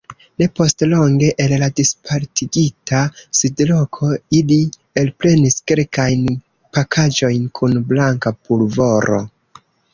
[0.41, 3.01] Ne postlonge el la dispartigita
[3.41, 4.59] sidloko ili
[5.03, 6.27] elprenis kelkajn
[6.79, 9.25] pakaĵojn kun blanka pulvoro.